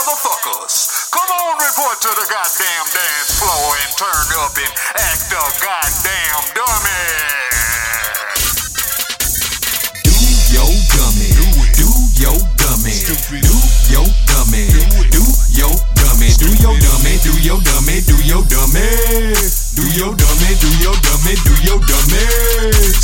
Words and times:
motherfuckers. 0.00 1.10
Come 1.12 1.28
on, 1.28 1.60
report 1.60 2.00
to 2.00 2.08
the 2.08 2.24
goddamn 2.24 2.86
dance 2.88 3.36
floor 3.36 3.76
and 3.84 3.92
turn 4.00 4.26
up 4.40 4.56
and 4.56 4.72
act 4.96 5.28
a 5.28 5.44
goddamn 5.60 6.40
dummy. 6.56 7.04
Do 10.00 10.14
yo 10.56 10.64
dummy. 10.96 11.28
Do 11.76 11.92
yo 12.16 12.32
dummy. 12.56 12.96
Do 13.04 13.12
yo 13.92 14.08
dummy. 14.24 14.72
Do 14.72 14.88
yo 15.04 15.68
dummy. 15.92 16.32
Do 16.32 16.48
yo 16.56 16.72
dummy. 16.80 17.20
Do 17.20 17.36
yo 17.44 17.60
dummy. 17.60 18.00
Do 18.08 18.16
yo 18.24 18.40
dummy. 18.48 18.88
Do 19.76 19.84
yo 20.00 20.08
dummy. 20.16 20.50
Do 20.56 20.68
yo 20.80 20.92
dummy. 20.96 21.34
Do 21.44 21.52
yo 21.60 21.76
dummy. 21.76 22.24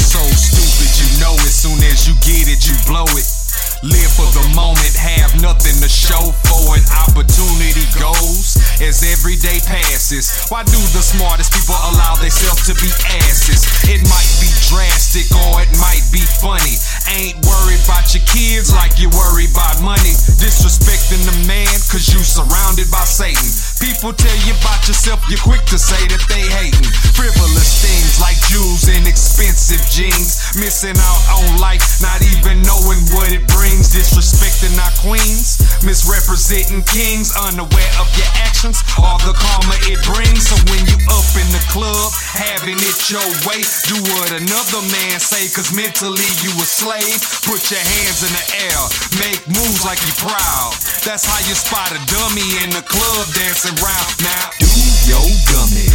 So 0.00 0.20
stupid, 0.32 0.90
you 0.96 1.20
know 1.20 1.34
as 1.44 1.52
soon 1.52 1.76
as 1.84 2.08
you 2.08 2.14
get 2.24 2.48
it, 2.48 2.64
you 2.64 2.76
blow 2.88 3.04
it. 3.20 3.45
Live 3.84 4.12
for 4.16 4.28
the 4.32 4.46
moment, 4.56 4.94
have 4.96 5.36
nothing 5.44 5.76
to 5.84 5.88
show 5.88 6.32
for 6.48 6.80
it. 6.80 6.84
Opportunity 7.08 7.84
goes 8.00 8.56
as 8.80 9.04
every 9.04 9.36
day 9.36 9.60
passes. 9.68 10.48
Why 10.48 10.64
do 10.64 10.80
the 10.96 11.04
smartest 11.04 11.52
people 11.52 11.76
allow 11.92 12.16
themselves 12.16 12.64
to 12.72 12.74
be 12.80 12.88
asses? 13.20 13.68
It 13.84 14.00
might 14.08 14.32
be 14.40 14.48
drastic 14.72 15.28
or 15.32 15.60
it 15.60 15.72
might 15.76 16.04
be 16.08 16.24
funny. 16.40 16.80
Ain't 17.12 17.36
worried 17.44 17.82
about 17.84 18.08
your 18.16 18.24
kids 18.24 18.72
like 18.72 18.96
you 18.96 19.12
worry 19.12 19.50
about 19.52 19.84
money. 19.84 20.16
Disrespecting 20.40 21.24
the 21.28 21.36
man 21.44 21.68
cause 21.92 22.08
you 22.08 22.20
surrounded 22.24 22.88
by 22.88 23.04
Satan. 23.04 23.50
People 23.76 24.16
tell 24.16 24.36
you 24.48 24.56
about 24.56 24.88
yourself, 24.88 25.20
you're 25.28 25.42
quick 25.44 25.64
to 25.68 25.76
say 25.76 26.00
that 26.08 26.24
they 26.32 26.44
hating. 26.48 26.88
Frivolous 27.12 27.84
things 27.84 28.20
like 28.24 28.40
jewels 28.48 28.88
and 28.88 29.04
expensive 29.04 29.55
jeans. 29.90 30.54
Missing 30.54 30.94
out 30.94 31.22
on 31.34 31.58
life, 31.58 31.82
not 31.98 32.22
even 32.22 32.62
knowing 32.62 33.02
what 33.10 33.34
it 33.34 33.42
brings. 33.50 33.90
Disrespecting 33.90 34.78
our 34.78 34.94
queens, 35.02 35.58
misrepresenting 35.82 36.86
kings, 36.86 37.34
unaware 37.34 37.92
of 37.98 38.06
your 38.14 38.30
actions, 38.46 38.78
all 39.02 39.18
the 39.26 39.34
karma 39.34 39.74
it 39.90 39.98
brings. 40.06 40.46
So 40.46 40.54
when 40.70 40.86
you 40.86 40.98
up 41.10 41.26
in 41.34 41.48
the 41.50 41.62
club, 41.74 42.14
having 42.30 42.78
it 42.78 42.98
your 43.10 43.26
way, 43.42 43.62
do 43.90 43.98
what 44.14 44.30
another 44.30 44.82
man 44.94 45.18
say, 45.18 45.50
cause 45.50 45.74
mentally 45.74 46.30
you 46.46 46.54
a 46.62 46.66
slave. 46.66 47.18
Put 47.42 47.66
your 47.72 47.82
hands 47.82 48.22
in 48.22 48.30
the 48.30 48.46
air, 48.70 48.80
make 49.18 49.42
moves 49.50 49.82
like 49.82 49.98
you 50.06 50.14
proud. 50.22 50.78
That's 51.02 51.26
how 51.26 51.42
you 51.46 51.54
spot 51.58 51.90
a 51.90 52.00
dummy 52.06 52.62
in 52.62 52.70
the 52.70 52.82
club 52.86 53.24
dancing 53.34 53.74
round. 53.82 54.06
Now, 54.22 54.46
do 54.62 54.70
yo 55.10 55.20
dummy, 55.50 55.86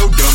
yo. 0.00 0.30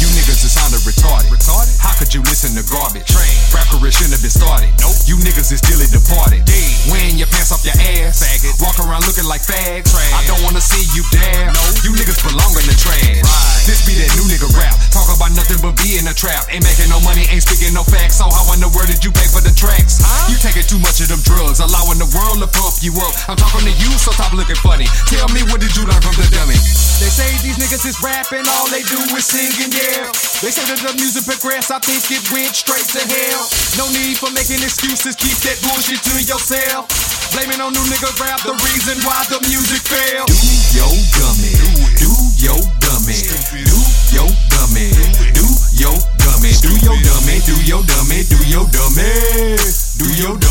You 0.00 0.08
niggas 0.20 0.44
is 0.44 0.52
kinda 0.52 0.76
retarded. 0.84 1.32
Retarded? 1.32 1.76
How 1.80 1.92
could 1.96 2.12
you 2.12 2.20
listen 2.28 2.52
to 2.56 2.64
garbage? 2.68 3.08
Train. 3.08 3.32
Rap 3.52 3.68
career 3.72 3.92
shouldn't 3.92 4.16
have 4.16 4.24
been 4.24 4.32
started. 4.32 4.68
Nope. 4.80 4.96
You 5.08 5.16
niggas 5.20 5.52
is 5.52 5.60
dearly 5.60 5.88
departed. 5.88 6.44
Damn. 6.44 6.92
Wearing 6.92 7.16
your 7.16 7.28
pants 7.28 7.52
off 7.52 7.64
your 7.64 7.76
ass. 7.76 8.20
Faggot. 8.20 8.60
Walk 8.60 8.76
around 8.84 9.04
looking 9.08 9.24
like 9.24 9.40
fags. 9.40 9.88
Trash. 9.88 10.12
I 10.12 10.24
don't 10.28 10.42
wanna 10.44 10.60
see 10.60 10.84
you 10.92 11.04
dab. 11.08 11.56
No. 11.56 11.62
You 11.84 11.96
niggas 11.96 12.20
belong 12.20 12.52
in 12.56 12.66
the 12.68 12.76
trash. 12.76 13.24
Right. 13.24 13.64
This 13.64 13.80
be 13.88 13.96
that 13.96 14.12
new 14.16 14.28
nigga 14.28 14.48
rap. 14.60 14.76
Talk 14.92 15.08
about 15.08 15.32
nothing 15.32 15.60
but 15.64 15.72
be 15.80 15.96
in 15.96 16.04
a 16.04 16.12
trap. 16.12 16.44
Ain't 16.52 16.64
making 16.64 16.92
no 16.92 17.00
money, 17.00 17.24
ain't 17.32 17.40
speaking 17.40 17.72
no 17.72 17.84
facts. 17.84 18.20
So 18.20 18.28
how 18.28 18.44
in 18.52 18.60
the 18.60 18.68
world 18.76 18.92
did 18.92 19.00
you 19.00 19.12
pay 19.12 19.24
for 19.32 19.40
the 19.40 19.52
tracks? 19.56 20.04
Huh? 20.04 20.28
You 20.28 20.36
taking 20.36 20.68
too 20.68 20.80
much 20.84 21.00
of 21.00 21.08
them 21.08 21.20
drugs, 21.24 21.64
allowing 21.64 21.96
the 21.96 22.08
world 22.12 22.44
to 22.44 22.48
pump 22.50 22.76
you 22.84 22.92
up. 23.00 23.14
I'm 23.24 23.40
talking 23.40 23.64
to 23.64 23.72
you, 23.72 23.90
so 23.96 24.12
stop 24.12 24.36
looking 24.36 24.60
funny. 24.60 24.84
Tell 25.08 25.28
me 25.32 25.40
what 25.48 25.64
did 25.64 25.72
you 25.72 25.88
learn 25.88 26.00
from 26.04 26.12
the 26.20 26.28
dummy? 26.28 26.60
They 27.02 27.10
say 27.10 27.26
these 27.42 27.58
niggas 27.58 27.84
is 27.84 27.98
rapping, 28.00 28.46
all 28.46 28.70
they 28.70 28.82
do 28.86 28.96
is 29.18 29.26
singing, 29.26 29.74
yeah. 29.74 30.08
They 30.40 30.54
say 30.54 30.62
that 30.70 30.78
the 30.78 30.94
music 30.94 31.26
progressed, 31.26 31.74
I 31.74 31.82
think 31.82 32.06
it 32.10 32.22
went 32.30 32.54
straight 32.54 32.86
to 32.94 33.02
hell. 33.02 33.44
No 33.76 33.90
need 33.90 34.16
for 34.16 34.30
making 34.30 34.62
excuses, 34.62 35.18
keep 35.18 35.34
that 35.42 35.58
bullshit 35.66 36.00
to 36.06 36.14
yourself. 36.22 36.86
Blaming 37.34 37.58
on 37.58 37.74
new 37.74 37.82
nigga 37.90 38.14
rap, 38.22 38.40
the 38.46 38.54
reason 38.62 38.94
why 39.02 39.26
the 39.26 39.42
music 39.50 39.82
fell. 39.82 40.24
Do 40.30 40.38
yo 40.78 40.86
dummy, 41.18 41.54
do 41.98 42.10
yo 42.38 42.54
dummy, 42.78 43.18
do 43.66 43.78
yo 44.14 44.24
dummy, 44.54 44.94
do 45.34 45.46
yo 45.74 45.90
dummy, 46.22 46.54
do 46.62 46.72
yo 46.78 46.94
dummy, 47.02 47.36
do 47.42 47.54
yo 47.66 47.82
dummy, 47.82 48.22
do 48.22 48.38
yo 48.46 48.62
dummy, 48.70 49.58
do 49.98 50.06
yo 50.14 50.30
dummy. 50.38 50.43